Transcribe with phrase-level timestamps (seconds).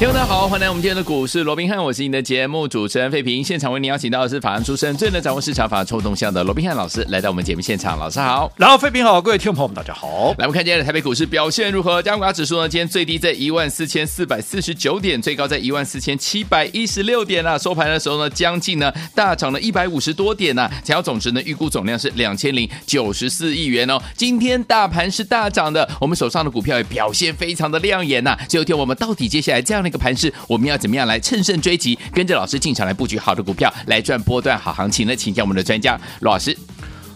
[0.00, 3.44] 听众大家好，欢迎来我们今天的股市罗宾汉，我是你的节目主持人费平。
[3.44, 7.98] 现场为您邀请到的是法案出身、最能掌握市场法臭动向的罗宾汉老师，来到我们节目现场。
[7.98, 10.34] 老师好，然后费平好，各位听众朋友们大家好。
[10.38, 12.00] 来，我们看今天的台北股市表现如何？
[12.02, 12.66] 加权指数呢？
[12.66, 17.58] 今天最低在一万四千四百四十九点，最高在一万四千七百一十六点啊。
[17.58, 20.70] 收盘的时候呢，将近呢大涨了一百五十多点呢、啊。
[20.82, 24.00] 成交总值呢，预估总量是两千零九十四亿元哦。
[24.16, 28.38] 今天大盘是大涨的，我们手上的股票也表现非常的亮眼呐、啊。
[28.48, 35.16] 最后听我们到底接下来这样的一个盘势，我们要怎么样来趁胜追击，跟着老师进场来布局好的股票，来赚波段好行情呢？
[35.16, 36.56] 请教我们的专家罗老师。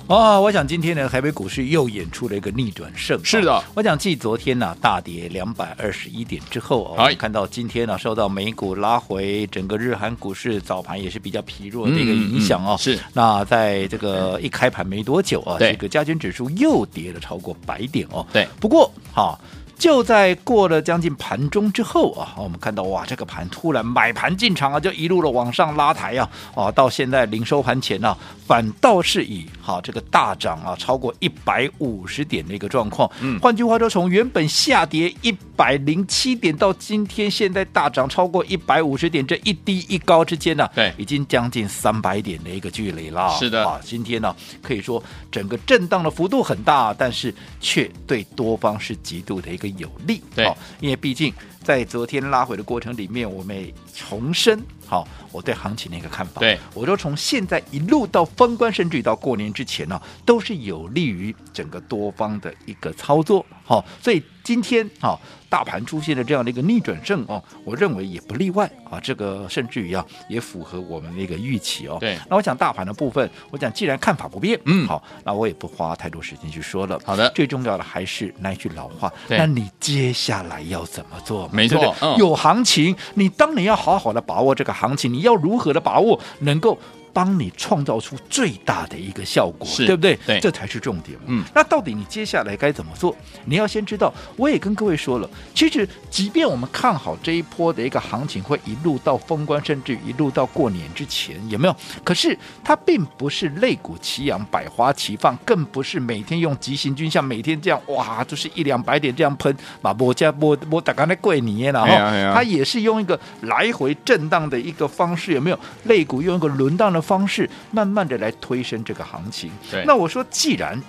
[0.08, 3.18] 哦，我想今天呢，台北股市又演出了一个逆转胜。
[3.24, 12.76] 是的，我想继昨天呢、啊、大跌两百二十一点之后，哦，看到今天呢、啊、受到美股拉回，整个日韩股市早盘也是比较疲弱的一个影响哦。
[12.78, 18.26] 是，那在这个一开盘没多久啊，这个加权指数又跌了超过百点哦。
[18.32, 19.38] 对，不过哈。
[19.84, 33.10] 就在过了将近盘中之后啊，我们看到哇，这个盘突然买盘进场啊，就一路的往上拉抬啊，啊，到现在临收盘前呢、啊，反倒是以哈、啊、这个大涨啊，超过一百五十点的一个状况。
[33.20, 43.28] 嗯，换句话说，从原本下跌一百零七点到今天现在大涨超过一百五十点，这一低一高之间呢、啊，对，已经将近三百点的一个距离了。
[43.38, 49.73] 是的，啊，今天呢，可以说整个震荡的幅度很大，但是却对多方是极度的一个。
[49.76, 65.18] 有利，对，因为毕竟在昨天拉回的过程里面，我们重申，好，我对行情的一个看法，对，我说从现在一路到封关，甚至于到过年之前呢，都是有利于整个多方的一个操作，好，所以今天哦。
[65.46, 71.96] 大盘出现了这样的一个逆转胜哦，我认为也不例外啊，这个甚至于啊也符合我们的一个预期哦。
[72.00, 76.98] 对，那我讲大盘的部分，我讲既然看法不变，嗯，好，那我也不花太多时间去说了。
[77.04, 81.48] 好的，最重要的还是那一句老话，对，那你接下来要怎么做？
[81.52, 86.78] 没错，嗯，有行情，你当然要好好的把握这个行情，你要如何的把握能够。
[87.14, 90.18] 帮你创造出最大的一个效果，对不对？
[90.26, 91.16] 对，这才是重点。
[91.26, 93.16] 嗯，那到底你接下来该怎么做？
[93.44, 101.76] 你要先知道，我也跟各位说了，其实即便我们看好这一波的一个行情会一路到封关，甚至一路到过年之前，有没有？
[102.02, 112.34] 可是它并不是肋骨齐扬、百花齐放，更不是每天用急行军像每天这样哇，就是一两百点这样喷，把波加波波打刚才过年了哈。
[112.34, 115.58] 它也是用一个来回震荡的一个方式，有没有？
[115.84, 117.03] 肋骨用一个轮荡的。
[117.04, 119.50] 方式慢慢的来推升这个行情。
[119.84, 120.80] 那我说，既然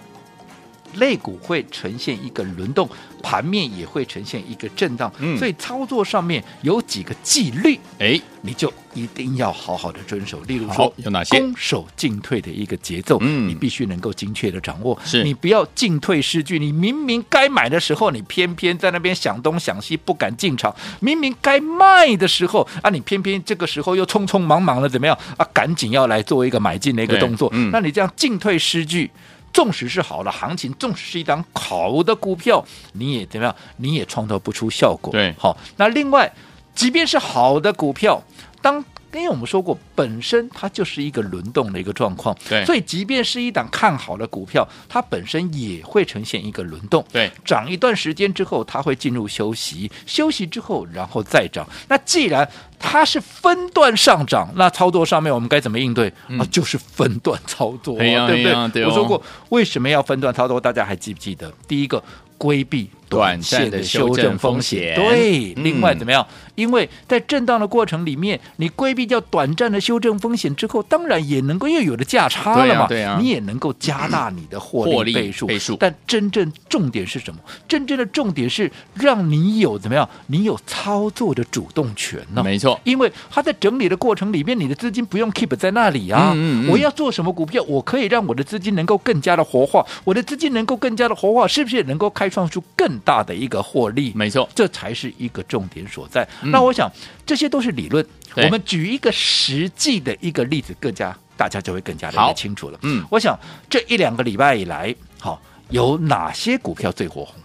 [0.96, 2.90] 类股会呈现一个轮动，
[3.22, 10.40] 盘面也会呈现一个震荡，嗯，所以操作上面有几个纪律，哎，你就一定要好好的遵守。
[10.42, 11.40] 例如说，有哪些？
[11.40, 14.98] 攻守进退的一个节奏，嗯，你必须能够精确的掌握。
[15.04, 16.60] 是，你不要进退失据。
[16.60, 25.46] 你明明该买的时候，你偏偏在那边想东想西，不敢进场；明明该卖的时候，啊，你偏偏这个时候又匆匆忙忙的怎么样啊？
[25.54, 27.50] 赶紧要来做一个买进的一个动作。
[27.54, 29.10] 嗯，那你这样进退失据。
[29.56, 32.62] 纵使是好的行情，纵使是一档好的股票，
[32.92, 33.56] 你也怎么样？
[33.78, 35.14] 你也创造不出效果。
[35.14, 35.56] 对，好。
[35.78, 36.30] 那另外，
[36.76, 38.22] 即便是好的股票，
[38.62, 38.84] 当
[39.20, 42.36] 因为我们说过，本身它就是一个轮动的一个状况。
[42.48, 47.04] 对，所以即便是一档看好的股票，它本身也会呈现一个轮动。
[47.12, 51.68] 对，涨一段时间之后，它会进入休息，休息之后，然后再涨。
[51.88, 52.48] 那既然
[52.80, 56.12] 它是分段上涨，那操作上面我们该怎么应对？
[56.28, 58.54] 嗯、啊，就是分段操作、对不对？
[58.54, 60.60] 哎、对哦、我说过，为什么要分段操作？
[60.60, 61.52] 大家还记不记得？
[61.68, 62.04] 第一个，
[62.38, 64.96] 规避短暂的修正风险。
[64.96, 66.26] 对，嗯、另外怎么样？
[66.56, 72.88] 因为在震荡的过程里面，你规避掉短暂的修正风险之后，当然也能够又有了价差了嘛。
[72.88, 75.46] 对啊，对啊，你也能够加大你的获利倍数。
[75.46, 75.76] 倍数。
[75.78, 77.40] 但真正重点是什么？
[77.68, 80.10] 真正的重点是让你有怎么样？
[80.28, 82.42] 你有操作的主动权呢？
[82.42, 82.80] 没错。
[82.86, 86.32] 因为它在整理的过程里面，你的资金不用 keep 在那里啊。
[86.34, 86.70] 嗯嗯嗯。
[86.72, 89.86] 我要做什么股票，我可以让我的资金能够更加的活化。
[90.06, 94.12] 我的资金能够更加的活化，是不是也能够开创出更大的一个获利？
[94.16, 96.28] 没错，这才是一个重点所在。
[96.42, 96.90] 嗯、那我想
[97.26, 98.06] 这些都是理论，
[98.36, 102.80] 我们举一个实际的一个例子，更加大家就会更加的清楚了。
[102.84, 103.38] 嗯，我想
[103.70, 107.36] 这一两个礼拜以来，好有哪些股票最火红？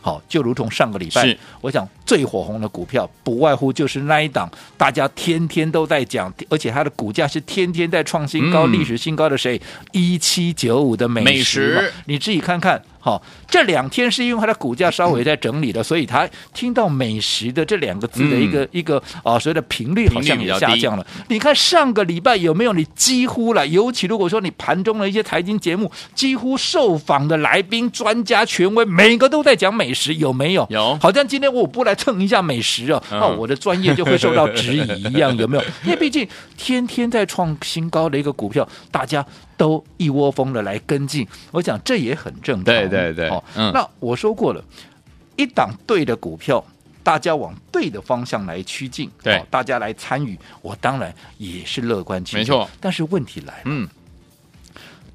[0.00, 9.60] 好，就如同上个礼拜，我想最火红的股票，不外乎就是那一档，大家天天都在讲，而且它的股价是天天在创新高、嗯历史新高的谁？
[9.90, 12.80] 一七九五的美食，美食你自己看看。
[13.00, 21.06] 好，这两天是因为它的股价稍微在整理了，所以它听到美食的这两个字的一个、嗯、一个啊，所谓的频率好像也下降了。
[21.28, 22.72] 你看上个礼拜有没有？
[22.72, 30.66] 你几乎了，尤其如果说你盘中的一些财经节目，几乎受访的来宾、专家、权威，每个都在讲美食，有没有？
[30.70, 30.98] 有。
[31.00, 35.62] 好像今天我不来蹭一下美食啊，哦、 嗯，我的专业就会受到质疑一样，有没有？
[35.84, 39.24] 因为毕竟天天在创新高的一个股票，大家。
[39.58, 42.64] 都一窝蜂的来跟进，我想这也很正常。
[42.64, 44.64] 对对对，哦，嗯、那我说过了，
[45.36, 46.64] 一档对的股票，
[47.02, 52.40] 大家往对的方向来趋近，对、哦，大家来参与，我当然也是乐观其成。
[52.40, 53.88] 没错，但是问题来了，嗯，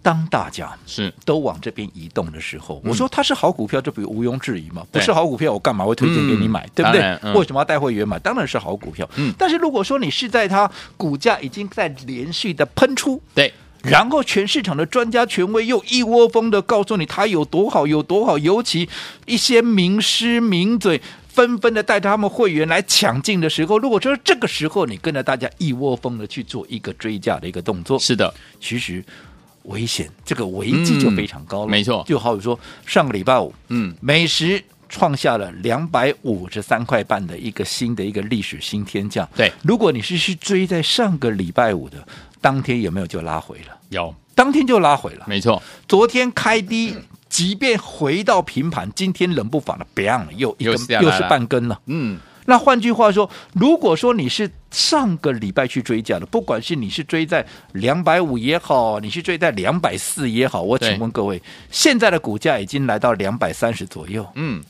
[0.02, 4.86] 当大家是都往这边移动的时候，嗯、我说它是好股票，这不毋庸置疑嘛？
[4.92, 6.66] 不是好股票，我干嘛会推荐给你买？
[6.66, 7.02] 嗯、对不对？
[7.22, 8.20] 嗯、为什么要带会员买？
[8.20, 9.10] 当然是好股票。
[9.16, 13.54] 嗯，但是如果说你是在它股价已经在连续的喷出，对。
[13.84, 18.88] 然后全市场的专家权威又一窝蜂的告诉你它有多好有多好，尤其
[19.26, 29.04] 一些名师名嘴纷纷的带着他们会员来抢进的时候，如果说这个时候你跟着大家一窝蜂的去做一个追价的一个动作，是的，其实
[29.64, 31.68] 危险，这个危机就非常高了。
[31.68, 39.28] 嗯、没错，就好比说上个礼拜五，嗯，美食创下了两百五十三块半的一个新的一个历史新天价。
[39.36, 42.08] 对，如果你是去追在上个礼拜五的。
[42.44, 43.78] 当天有没有就拉回了？
[43.88, 45.24] 有，当天就拉回了。
[45.30, 46.94] 没错，昨天开低，
[47.30, 51.80] 即便回到平盘，今天冷不防的，bang 了，又一根又，又是半根了。
[51.86, 61.42] 嗯，那换句话说，如果说你是上个礼拜去追价的，不管是你是追在两百五也好，你是追在两百四也好，我请问各位，
[61.72, 64.28] 现在的股价已经来到两百三十左右。
[64.36, 64.62] 嗯，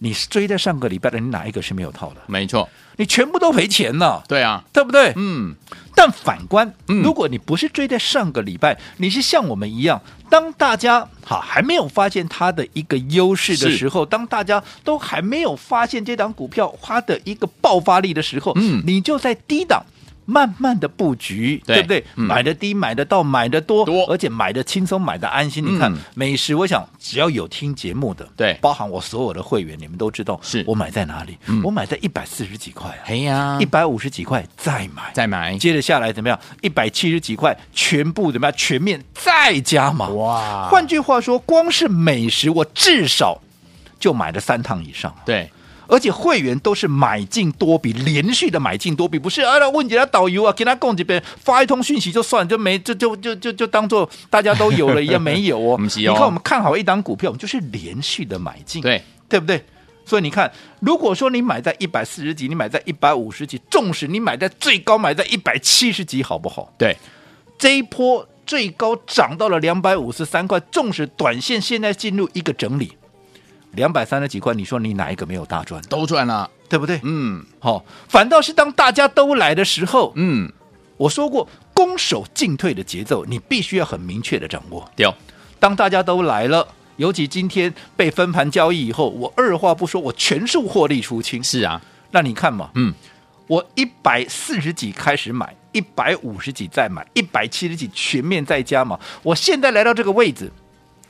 [0.00, 2.16] 你是追在上个礼拜的，你哪一个是没有套的？
[2.26, 4.24] 没错，你全部都赔钱了。
[4.26, 5.12] 对啊，对不对？
[5.14, 5.54] 嗯。
[5.94, 10.00] 但反观，嗯、如果你不是追在上个礼拜，你是像我们一样，
[10.30, 19.84] 当大家哈还没有发现它的一个优势的时候，当大家都还没有发现这档股票它的一个爆发力的时候，嗯，你就在低档。
[20.24, 22.04] 慢慢的布局，对，对不对？
[22.16, 25.64] 嗯、买的低，买的到，买的多，多而且买的轻松，买的安心。
[25.66, 31.36] 嗯、你看美食，我想只要有听节目的，对，包含我所有的会员，你们都知道，是我买在哪里？
[31.46, 36.38] 嗯、我买在一百四十几块啊，哎呀，一百五十几块再买，再买，接着下来怎么样？
[36.60, 38.54] 一百七十几块，全部怎么样？
[38.56, 40.08] 全面再加码。
[40.08, 40.68] 哇！
[40.70, 43.40] 换句话说，光是美食，我至少
[43.98, 45.14] 就买了三趟以上。
[45.24, 45.50] 对。
[45.92, 49.58] 而且会员都是买进多笔，连续的买进多笔，不是啊？
[49.68, 55.78] 问人家导游啊，给他供几遍，发一通讯息就算，就没，就就就就就当做大家都有了一样，没有哦。
[55.94, 59.62] 你看我们看好一档股票，我们就是连续的买进，对对不对？
[60.06, 60.50] 所以你看，
[60.80, 66.72] 如果说你买在一百四十几，你买在一百五十几，纵使你买在最高买在一百七十几，好不好？
[66.78, 66.96] 对，
[67.58, 72.92] 这一波最高涨到了两百五十三块，纵使短线现在进入一个整理。
[73.72, 75.80] 两百三十几块，你说你哪一个没有大赚？
[75.88, 77.00] 都赚了，对不对？
[77.02, 80.52] 嗯，好、哦，反倒是当大家都来的时候，嗯，
[80.96, 84.90] 我说过，攻守进退的节奏，你必须要很明确的掌握。
[84.94, 85.10] 对，
[85.58, 91.42] 当大家都来了，尤其今天被分盘交易以后，我二话不说，我全数获利出清。
[91.42, 91.80] 是啊，
[92.10, 92.92] 那你看嘛，嗯，
[93.46, 99.00] 我一百四十几开始买，一百五十几再买，一百七十几全面再加嘛。
[99.22, 100.52] 我现在来到这个位置，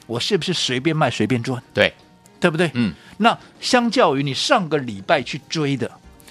[0.06, 1.60] 我是不是随便卖随便赚？
[1.74, 1.92] 对。
[2.42, 2.68] 对不对？
[2.74, 5.88] 嗯，那相较于你上个礼拜去追的，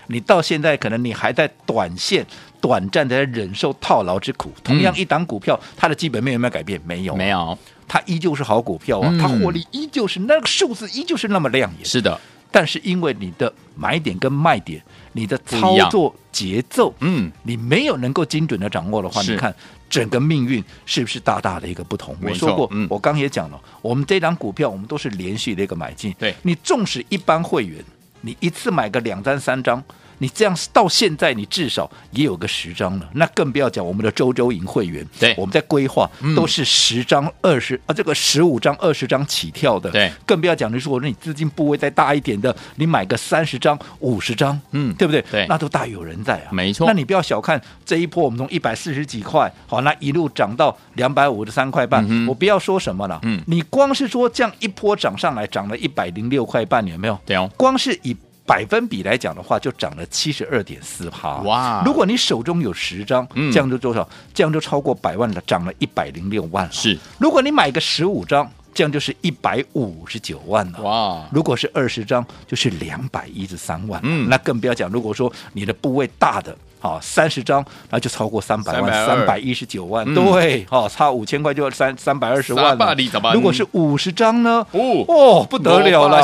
[0.08, 2.26] 你到现在可能你还在短线、
[2.60, 4.52] 短暂的在忍受套牢之苦。
[4.62, 6.80] 同样一档股票，它的基本面有没有改变？
[6.86, 11.86] 没有，没有，它依旧是好股票啊，嗯、它获利依旧是那个数字依旧是那么亮眼。
[11.86, 12.20] 是的，
[12.52, 19.56] 但是因为你的买点跟卖点，你的操作节奏，嗯，你没有能够精准的掌握的话，你看。
[19.92, 22.16] 整个命运是不是大大的一个不同？
[22.22, 26.16] 我说过，嗯、我刚也讲了，我们这张股票我们都是连续的一个买进。
[26.18, 27.84] 对，你纵使一般会员，
[28.22, 29.84] 你一次买个两张三张。
[30.22, 35.04] 你这样到现在，你至少也有个十张了，那更不要讲我们的周周营会员。
[35.20, 39.90] 对，我们在规划都是十张、二十啊，这个十五张、二十张起跳的。
[39.90, 45.26] 对，更不要讲的是，如果你资金部位再大一点的，你买个三十张、五十张，嗯，对不对？
[45.32, 46.52] 对，那都大有人在啊。
[46.52, 46.86] 没错。
[46.86, 52.06] 那你不要小看这一波，我们从一百四十几块，好，那一路涨到两百五十三块半。
[52.08, 57.20] 嗯、我不要说什么了，嗯，你光是说这样一波涨上来，涨了一百零六块半，有没有？
[57.26, 58.16] 对哦，光是以。
[58.46, 61.38] 百分比来讲的话，就涨了七十二点四趴。
[61.42, 61.82] 哇！
[61.86, 64.08] 如果你手中有十张，嗯、这样就多少？
[64.34, 66.72] 这样就超过百万了，涨了一百零六万了。
[66.72, 70.82] 是，如果你买个十五张，这样就是一百五十九万了。
[70.82, 74.02] 哇，如果是二十张，就是两百一十三万。
[74.04, 76.58] 嗯那更不要讲，如果说你的部位大的。
[76.82, 82.96] 好，三十张那就超过三百万，三百一十九万，嗯、对，好，差五千块就三三百二十万了。
[83.36, 84.66] 如果是五十张呢？
[84.72, 86.20] 哦哦，不得了了，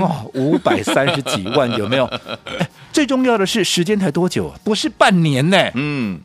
[0.00, 2.10] 哦，五百三十几万，有没有？
[2.90, 4.54] 最重要的是时间才多久？
[4.64, 6.18] 不是半年呢，嗯，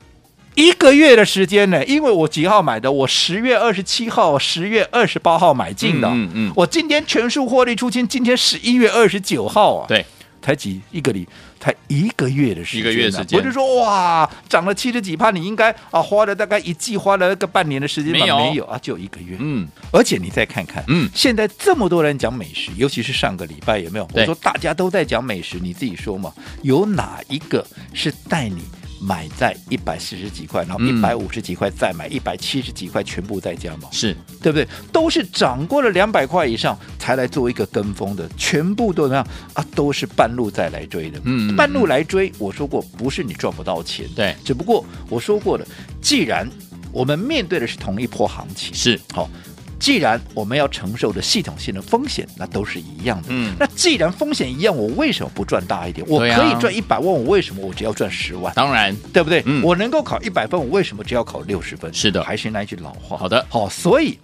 [0.55, 1.83] 一个月的时间呢？
[1.83, 2.89] 因为我几号买的？
[2.89, 10.05] 我十月二十七号、十月二十八号买进的，嗯嗯，嗯我今天全数获利出清，今天十一月二十九号啊，对。
[10.39, 11.27] 才几一个礼，
[11.59, 18.19] 才一个月的时间，一个月时间，我就说哇，涨了七十几趴，你应该啊花了大概一季，花了个半年的时间吧？
[18.19, 19.37] 没有，没有啊，就一个月。
[19.39, 24.07] 嗯，而且你再看看，嗯，现在这么多人讲美食，尤其是上个礼拜有没有？
[24.13, 28.61] 我说大家都在讲美食，你自己说嘛，有哪一个是带你？
[29.00, 33.89] 买在一百四十几块，然后一百五十几块再买一百七十几块，全部再加嘛？
[33.92, 34.68] 是对不对？
[34.92, 39.66] 都是涨过了两百块以上才来做一个跟风的，全部都怎么样啊？
[39.75, 41.20] 都是半路再来追的。
[41.24, 45.66] 嗯，半路来追，我说过不是你赚不到钱，对，只不过我说过了，
[46.01, 46.50] 既然
[46.92, 49.30] 我们面对的是同一波行情，是好。
[49.79, 53.27] 既然我们要承受的系统性的风险，那都是一样的。
[53.29, 56.05] 嗯，那既然风险一样，我为什么不赚大一点？
[56.10, 58.53] 我可以赚一百万，我为什么我只要赚十万？
[58.55, 59.43] 当然，对不对？
[59.46, 61.93] 嗯，我能够考一百分，我为什么只要考六十分？
[61.93, 63.17] 是的，还是那句老话。
[63.17, 64.17] 好的，好，所以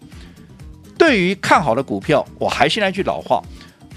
[0.97, 3.41] 对于看好的股票，我还是那句老话。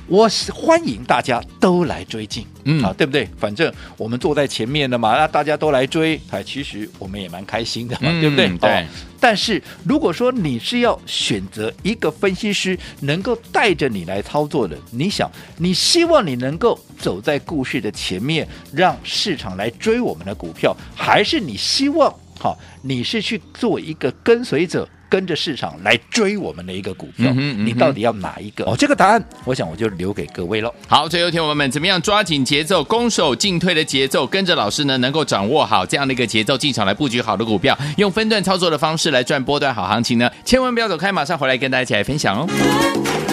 [0.08, 3.28] 我欢迎大家都来追进，嗯啊，对不对？
[3.38, 8.48] 反正我们坐在前面的嘛，那大家都来追，哎，其实我们也蛮开心的嘛，嗯、对不对？
[8.58, 8.86] 对、哦。
[9.18, 24.88] 但是如果说你是要选择一个分析师能够带着你来操作的，你想，你希望你能够走在故事的前面，让市场来追我们的股票，还是你希望，好、哦，你是去做一个跟随者？
[25.08, 28.64] 跟着市场来追我们的一个股票，嗯嗯嗯、你到底要哪一个？
[28.64, 30.72] 哦，这个答案，我想我就留给各位喽。
[30.88, 40.30] 好，最后听我们怎么样抓紧节奏，攻守进退的节奏，跟着老师呢，能够掌握好这样的一个节奏，进场来布局好的股票，用分段操作的方式来赚波段好行情呢？
[40.44, 43.25] 千万不要走开，马上回来跟大家一起来分享哦。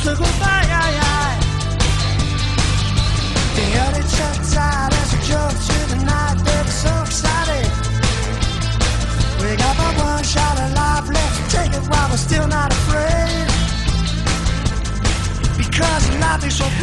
[0.00, 0.29] Mr.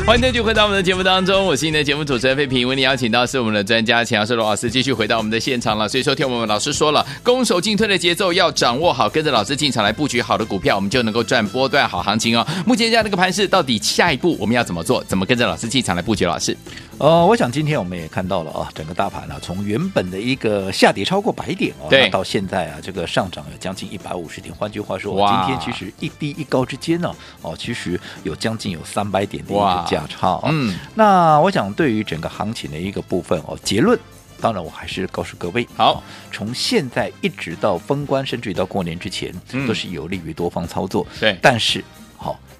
[0.08, 5.86] 欢迎再续回到我们的节目当中，我是你的节目主持人费平，为你邀请到是我们的专家钱老师罗老师，继续回到我们的现场了。
[5.86, 12.48] 所以说，听我们老师说了，攻守进退的节奏要掌握好，跟着老师进场来布局好的股票，我们就能够赚波段好行情哦。
[12.66, 15.04] 目前这样的一个盘势，到底下一步我们要怎么做？
[15.10, 16.24] 怎么跟着老师进场来布局？
[16.24, 16.56] 老师，
[17.00, 24.54] 呃，我想今天我们也看到了啊，整个大盘啊，从原本的一个下跌超过百点哦，那，到现在啊，这个上涨有将近一百五十点。
[24.56, 30.76] 换句话说，哇，今天其实一低一高之间呢，哦，其实有将近有三百点的一个价差，嗯。
[30.96, 33.98] 那我想，对于整个行情的一个部分哦，结论，
[34.42, 36.02] 当然我还是告诉各位，好，
[36.32, 41.06] 从现在一直到封关，甚至于到过年之前，嗯、都是有利于多方操作。
[41.20, 41.86] 对，但是好。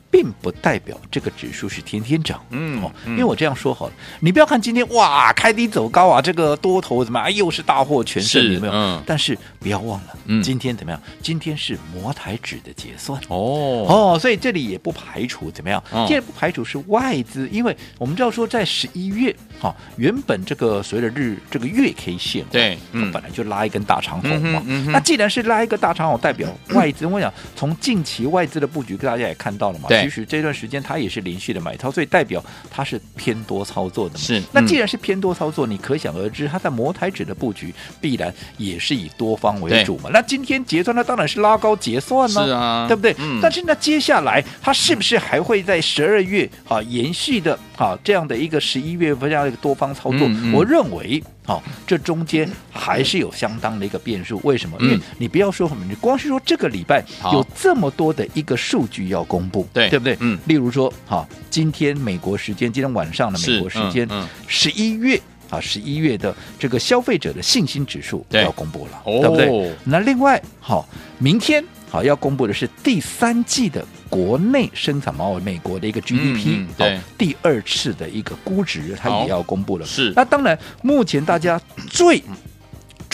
[0.10, 7.34] 并不代表这个指数是天天涨，嗯，哦，因为我这样说好了，你不要看今天哇开低走高啊，这个多头怎么样？
[7.34, 8.74] 又是大获全胜，有没有？
[8.74, 11.02] 嗯，但是不要忘了，嗯，今天怎么样？
[11.22, 13.86] 今天是摩台指的结算，哦。
[13.88, 15.84] 哦，所以这里也不排除怎么样？
[16.08, 34.20] 现在不排除是外资，因为我们知道说在十一月，哈，原本这个随着日这个月 K 线，对，嗯，本来就拉一根大长红嘛，那既然是拉一个大长红，代表外资，我想从近期外资的布局，大家也看到了嘛，其实这段时间它也是连续的买超，所以代表它是偏多操作的嘛。
[34.20, 40.10] 是，那既然是偏多操作，你可想而知，它在摩台指的布局必然也是以多方为主嘛。
[40.14, 43.16] 那今天结算，那当然是拉高结算呢，是啊，对不对？
[43.20, 43.40] 嗯。
[43.42, 50.30] 但是那接下来它是不是还会在十二月啊延续的啊这样的一个十一月份这样的一个多方操作？
[50.54, 51.24] 我认为。
[51.48, 54.40] 好、哦，这中间还是有相当的一个变数。
[54.44, 54.76] 为什么？
[54.82, 57.02] 嗯、因为你不要说什么，你光是说这个礼拜
[57.32, 60.18] 有这么多的一个数据要公布，对对不对？
[60.20, 64.06] 嗯，例如说，好、哦，今天美国时间，今天晚上的美国时间，
[64.46, 69.48] 十一、嗯嗯、月啊，十一月的这个消费者的信心指数要公布了，对，对不对？
[69.48, 70.86] 哦、那另外，好、哦，
[71.18, 71.64] 明天。
[71.90, 79.86] 好，要公布的是第三季的国内生产毛额，美国的一个 GDP，对、哦，第二次的一个估值，它也要公布了。
[79.86, 82.22] 是，那当然，目前大家最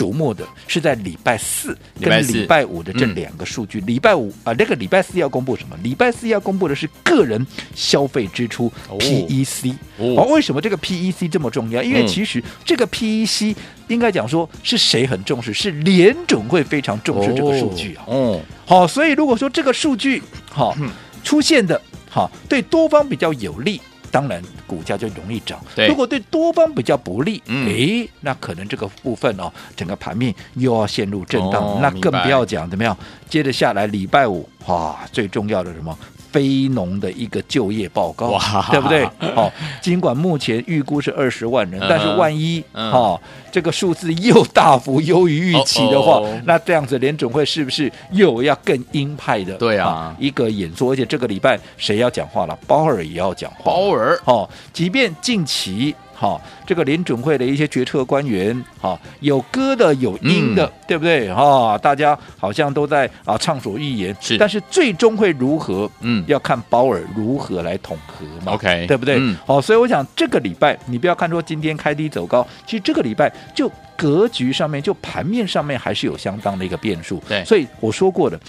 [0.03, 3.79] 瞩目的是在礼拜四跟礼拜五的这两个数据。
[3.81, 5.77] 礼拜，五啊，那个礼拜四要公布什么？
[5.81, 8.69] 礼拜四要公布的是个人消费支出
[9.00, 9.74] PEC。
[9.98, 11.81] 哦，哦，为什么这个 PEC 这么重要？
[11.81, 13.55] 因为其实这个 PEC
[13.88, 15.53] 应该讲说是谁很重视？
[15.53, 18.03] 是联总会非常重视这个数据啊。
[18.07, 20.75] 哦，好，所以如果说这个数据好
[21.24, 23.79] 出现的好对多方比较有利。
[24.13, 25.60] 当然，股价就容易涨。
[25.89, 31.63] 如果对多方比较不利，嗯、诶，那可能这个部分哦，整个盘面又要陷入震荡。
[31.63, 32.96] 哦、那更不要讲怎么样。
[33.27, 35.98] 接着下来，礼拜五，哇，最重要的什么？
[36.33, 39.05] 非农的一个就业报告，哇对不对？
[39.35, 43.21] 好、哦，尽管目前预估是二十万人，嗯、但是万一哈、嗯哦、
[43.51, 49.53] 这个数字又大幅优于预期的话，那这样子联总会是不是又要更鹰派的？
[49.57, 52.57] 对啊，一个演说，而且这个礼拜谁要讲话了？
[52.67, 53.57] 鲍尔也要讲话。
[53.63, 55.95] 鲍尔，哦，即便近期。
[56.13, 61.34] 好，这个联准会的一些决策官员，好有歌的有音的，嗯、对不对？
[61.34, 64.38] 哈，大家好像都在啊畅所欲言，是。
[64.38, 65.89] 但是最终会如何？
[66.01, 68.53] 嗯，要看鲍尔如何来统合嘛。
[68.53, 69.17] OK，对不对？
[69.20, 69.36] 嗯。
[69.46, 77.22] 好，所以我想这个礼拜你不要看说今天开低走高，其实这个礼拜就格局上面，就盘面上面还是有相当的一个变数。
[77.27, 78.39] 对，所以我说过的。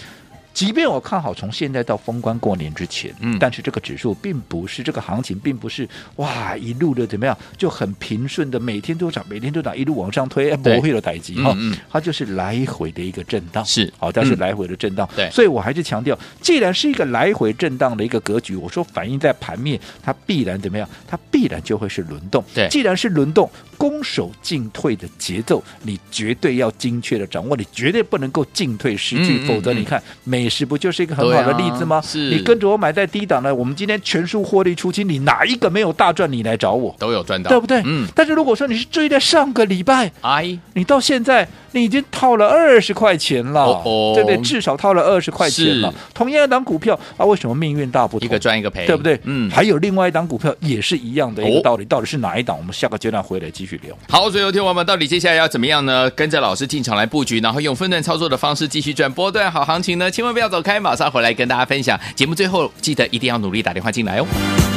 [0.55, 11.53] 即便我看好从现在到封关过年之前，嗯，但是这个指数并不是这个行情，并不是哇一路的怎么样就很平顺的每天都涨，每天都涨，一路往上推，不会有打击哈，
[11.91, 13.91] 它就是来回的一个震荡，是。
[13.97, 20.87] 好，但是来回的震荡，对，所以我还是强调，既然是一个来回震荡的一个格局，我说反映在盘面，它必然怎么样？
[21.05, 30.44] 它必然就会是轮动，对，既然是轮动，攻守进退的节奏，你绝对要精确的掌握，你绝对不能够进退失据，否则你看每。
[30.45, 31.95] 美食不就是一个很好的例子吗？
[31.95, 36.31] 啊、是你跟着我买在低档的，我们今天全数获利出清，你哪一个没有大赚？
[36.31, 37.81] 你来找我都有赚到，对不对？
[37.83, 38.07] 嗯。
[38.13, 44.37] 但是如果说你是追在上个礼拜，哎，你到现在你已经套了二十块钱了，哦哦对不对？
[44.43, 45.91] 至少套了二十块钱了。
[46.13, 48.27] 同样一档股票啊，为什么命运大不同？
[48.27, 49.19] 一个赚一个赔，对不对？
[49.23, 49.49] 嗯。
[49.49, 52.55] 还有另外一档股票也是一样的一个道理，哦、到底是哪一档？
[52.55, 53.97] 我们下个阶段回来继续聊。
[54.07, 56.07] 好，所以有听我们到底接下来要怎么样呢？
[56.11, 60.11] 跟着老师进场来布局，然后用分段操作的方式继续赚波段好行情呢？
[60.11, 61.05] 千万不要走开，马上。
[61.09, 64.74] 回来跟大家分享节目，最后记得一定要努力打电话进来哦。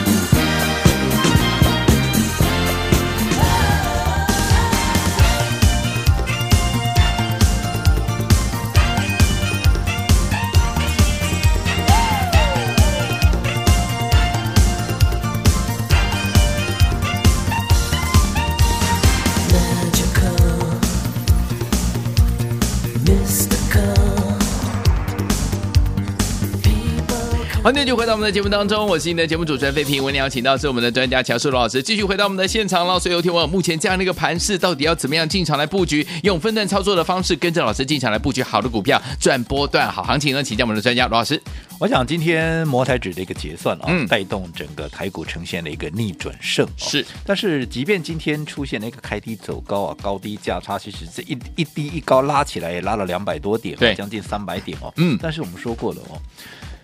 [27.69, 30.03] 欢迎继续回到我们的节目当中，我是你的节目主持人费平。
[30.03, 32.99] 我们邀请到是我们的专家乔树罗老师，继续回到我们的现场了。
[32.99, 36.07] 所以有听我目前这样的一个盘势，到底要怎么样进场来布局？
[36.23, 40.43] 用分段操作的方式，跟着老师进场来布局好的股票，赚波段好行情呢？
[40.43, 41.39] 请教我们的专家罗老师。
[41.79, 46.67] 我想今天摩台指的一个结算啊，嗯、带动整个台股呈现了一个逆转胜。
[46.79, 54.91] 是，但是即便今天出现了一个开低走高啊，高低价差其实这一一低一高拉起来也拉了两百多点，对，将近三百点哦。
[54.97, 56.19] 嗯，但是我们说过了哦。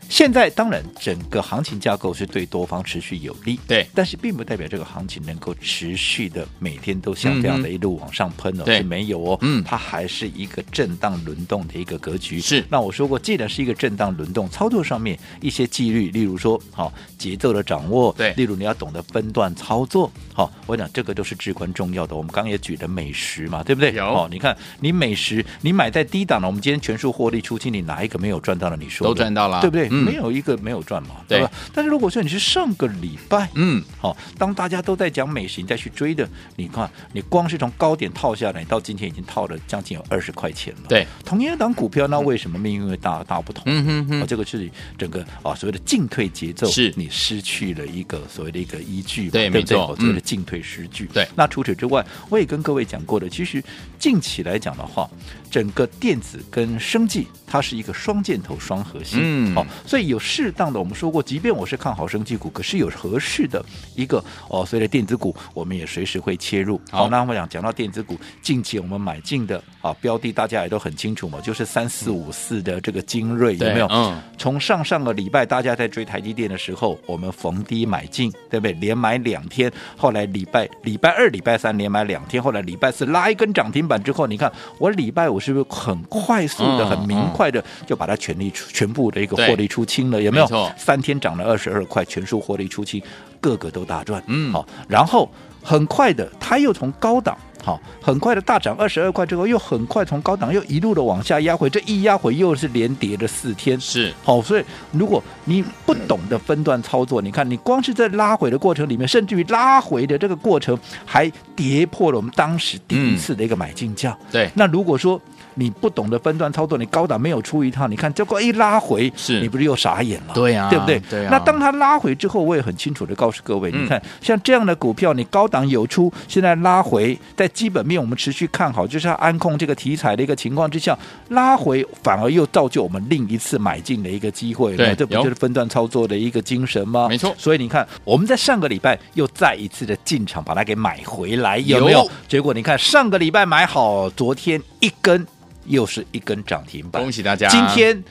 [0.08, 12.40] 现在当然，整个行情架构是对多方持续有利，对，但是并不代表这个行情能够持续的每天都像这样的一路往上喷哦，嗯、是没有哦，嗯，它还是一个震荡轮动的一个格局。
[12.40, 22.14] 是，那我说过，既然是一个震荡轮动，操作上面一些纪律，例如说，好、哦、节奏的掌握，对，例如你要懂得分段操作，好、哦，我讲这个都是至关重要的。
[22.14, 23.92] 我们刚刚也举了美食嘛，对不对？
[23.92, 28.76] 有，哦，你看你美食，你买在低档了，我们今天全数获利出清，你哪一个没有赚到了？
[28.76, 29.88] 你说都赚到了，对不对？
[29.90, 31.50] 嗯、没有一个没有赚嘛，对吧？
[31.72, 40.82] 但是如果说你是上个礼拜，嗯，好、哦，当大家都在讲美食，你再去追的，你看，你光是从高点套下来，到今天已经套了将近有二十块钱了。
[40.88, 43.62] 对，同样一档股票，那为什么命运会大大不同？
[43.66, 49.48] 嗯哼哼，这个是整个啊所谓的进退节奏，是你失去了一个所谓的一个依据，对？
[49.48, 51.06] 没错，所谓的进退失据。
[51.12, 53.62] 对，那除此之外，我也跟各位讲过的，其实
[54.04, 55.08] 近期来讲的话，
[55.50, 59.18] 整个电子跟生技，它是一个双箭头双核心。
[59.22, 63.64] 嗯，好、哦，所以有适当的，我们说过，即便我是看好生技股，可是有合适的
[63.94, 66.78] 一个哦，所以的电子股，我们也随时会切入。
[66.90, 73.86] 好，那我想讲到电子股，近期我们买进的啊标的，大家也都很清楚嘛，就是三四五四的这个精锐，有没有？
[73.90, 74.20] 嗯。
[74.36, 78.72] 从上上个礼拜大家在追台积电的时候，我们逢低买进，对不对？
[78.74, 90.20] 连买两天，后来礼拜礼拜二、礼拜三连买两天，后来礼拜四拉一根涨停板之后，你看我礼拜五是不是很快速的、很明快的就把它全力出、全部的一个获利出清了？
[90.20, 90.46] 有没有？
[90.48, 93.02] 没，三天涨了二十二块，全数获利出清，
[93.40, 94.22] 个个都大赚。
[94.26, 95.30] 嗯，好，然后
[95.62, 97.36] 很快的，它又从高档。
[97.64, 103.80] 好，很快的大涨二十二块之后，又很快从高档又一路的往下压回，这一压回又是连跌了四天。
[103.80, 114.14] 是，好，所以如果你不懂得分段操作，你看你光是在拉回的过程里面，甚至于拉回的这个过程还跌破了我们当时第一次的一个买进价。
[114.30, 115.20] 对，那如果说。
[115.54, 120.34] 你不懂得分段操作，你高档没有出一套，你看结果一拉回，是你不是又傻眼了？
[120.34, 121.00] 对呀、啊，对不对？
[121.10, 134.76] 对、啊、那当它拉回之后，我也很清楚的告诉各位，嗯、你看像这样的股票，你高档有出，现在拉回，在基本面我们持续看好，就是要安控这个题材的一个情况之下，拉回反而又造就我们另一次买进的一个机会。
[134.76, 137.08] 对，这不就是分段操作的一个精神吗？
[137.08, 137.34] 没错。
[137.38, 141.98] 所以你看，我们在上个礼拜又再一次的进场把它给买回来，有没有？
[141.98, 145.26] 有结果你看上个礼拜买好，昨天一根。
[145.66, 147.48] 又是一根涨停板，恭喜大家！
[147.48, 148.04] 今天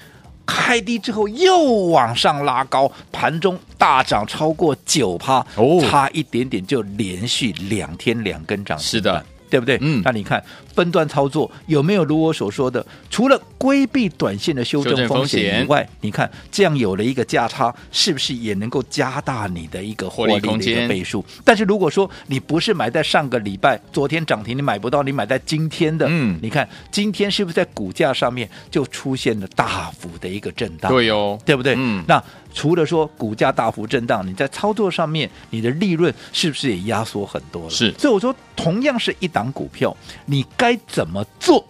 [0.46, 1.58] 开低之后又
[1.90, 8.86] 往上拉高，盘中大涨超过九趴，哦，差一点点就连续两天两根涨停板。
[8.86, 9.26] 是的。
[9.50, 9.78] 对不对？
[9.82, 12.86] 嗯，那你看分段操作有没有如我所说的？
[13.10, 21.24] 除了规避短线的修正风险以外，你看这样有了一个价差，是不是也能够加大你的一个获利的一个倍数？
[21.44, 30.92] 但是如果说你不是买在上个礼拜、昨天涨停，你买不到，你买在今天的，嗯，你看今天是不是在股价上面就出现了大幅的一个震荡？
[30.92, 31.76] 对哦，对不对？
[31.78, 32.22] 嗯，那。
[32.56, 37.70] 除了说股价大幅震荡，你在操作上面，你的利润是不是也压缩很多了？
[37.72, 41.62] 是，所以我说，同样是一档股票，你该怎么做？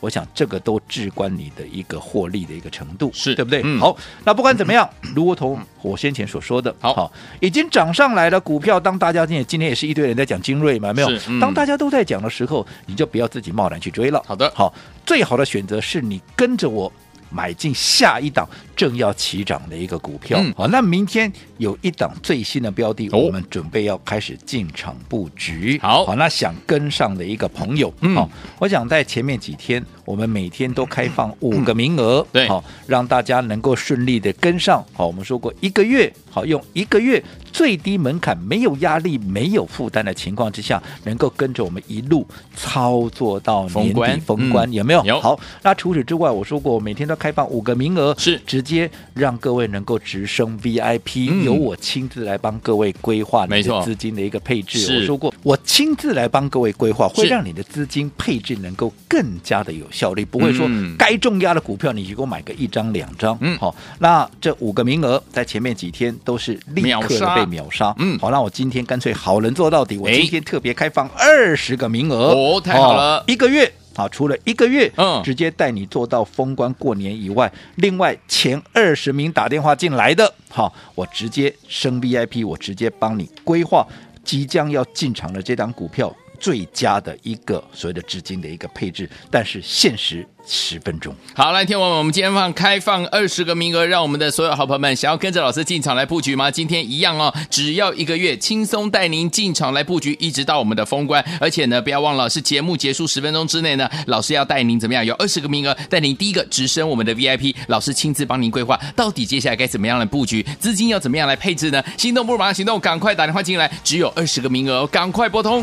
[0.00, 3.60] 我想这个都至关你的一个获利的一个程度，是对不对？
[3.62, 11.10] 嗯、好，那不管怎么样， 如同我先前所说的，好，好，已经涨上来了股票，当大家今天今天也是一堆人在讲精锐嘛，没有？
[11.28, 14.22] 嗯、当大家都在讲的时候，你就不要自己贸然去追了。
[14.26, 14.72] 好的，好，
[15.04, 16.90] 最好的选择是你跟着我。
[17.32, 18.44] 买进下一档
[18.80, 25.78] 正要起涨的一个股票，好、嗯，那明天有一档最新的标的，哦、我们准备要开始进场布局。
[25.82, 28.26] 好，好，那想跟上的一个朋友，嗯，好，
[28.58, 34.82] 我想在前面几天，我们每天都开放五个名额，对、嗯，好，让大家能够顺利的跟上。
[34.94, 45.04] 好，我们说过一个月，好，用一个月最低门槛、没有压力、没有负担的情况之下，能够跟着我们一路操作到年底封关，有没有？
[45.04, 45.20] 有。
[45.20, 47.14] 好，那除此之外，我说过我每天都。
[47.20, 48.69] 开放五个名额，是直接
[49.14, 55.00] 让各位能够直升 VIP，、嗯、由我亲自来帮各位规划你的资金的一个配置。
[55.00, 63.36] 我说过，我亲自来帮各位规划，会让你的资金配置能够更加的有效率，不会说该重压的股票你去给我买个一张两张。
[63.40, 67.94] 嗯，好，那这五个名额在前面几天都是立刻的被秒杀。
[67.98, 72.32] 嗯，好，那我今天干脆好人做到底，我今天特别开放二十个名额。
[72.32, 73.72] 哦，太好了，一个月。
[73.94, 83.86] 好，除了一个月，嗯，直接带你做到封关过年以外，另外前二十名打电话进来的，好，我直接升 VIP，我直接帮你规划
[84.24, 90.26] 即将要进场的这档股票最佳的一个所谓的资金的一个配置，但是限时。
[90.46, 96.50] 十分钟，好，来，听我们，我们今天放开放二十个名额，让我们的所有好朋友们想要跟着老师进场来布局吗？
[96.50, 101.22] 今天一样哦，只要一个月，轻松带您进场来布局，一直到我们的封关。
[101.38, 105.04] 而且呢，不要忘了，是节目结束十分钟之内呢，老师要带您怎么样？
[105.04, 111.84] 有二十个名额，带您第一个直升我们的 VIP，老师亲自帮您规划，到底接下来该怎么样来布局，资金要怎么样来配置呢？
[111.98, 115.62] 心动不如马上行动，赶快打电话进来，只有二十个名额，赶快拨通。